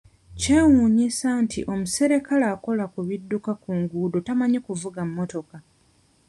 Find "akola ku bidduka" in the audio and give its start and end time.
2.53-3.51